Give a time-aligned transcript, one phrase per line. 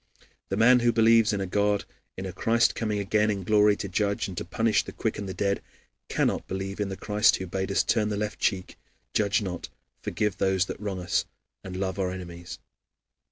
[0.49, 1.85] The man who believes in a God,
[2.17, 5.29] in a Christ coming again in glory to judge and to punish the quick and
[5.29, 5.61] the dead,
[6.09, 8.79] cannot believe in the Christ who bade us turn the left cheek,
[9.13, 9.69] judge not,
[10.01, 11.25] forgive these that wrong us,
[11.63, 12.57] and love our enemies.